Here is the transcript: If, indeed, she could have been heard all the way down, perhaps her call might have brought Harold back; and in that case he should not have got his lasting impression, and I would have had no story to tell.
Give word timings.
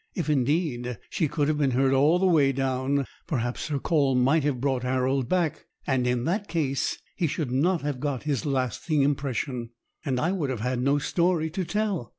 If, 0.15 0.31
indeed, 0.31 0.97
she 1.11 1.27
could 1.27 1.47
have 1.47 1.59
been 1.59 1.69
heard 1.77 1.93
all 1.93 2.17
the 2.17 2.25
way 2.25 2.51
down, 2.51 3.05
perhaps 3.27 3.67
her 3.67 3.77
call 3.77 4.15
might 4.15 4.43
have 4.43 4.59
brought 4.59 4.81
Harold 4.81 5.29
back; 5.29 5.67
and 5.85 6.07
in 6.07 6.23
that 6.23 6.47
case 6.47 6.97
he 7.15 7.27
should 7.27 7.51
not 7.51 7.83
have 7.83 7.99
got 7.99 8.23
his 8.23 8.43
lasting 8.43 9.03
impression, 9.03 9.69
and 10.03 10.19
I 10.19 10.31
would 10.31 10.49
have 10.49 10.61
had 10.61 10.81
no 10.81 10.97
story 10.97 11.51
to 11.51 11.63
tell. 11.65 12.09